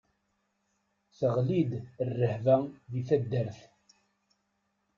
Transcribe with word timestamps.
Teɣli-d 1.17 1.71
rrehba 2.09 2.57
di 2.91 3.01
taddart. 3.07 3.59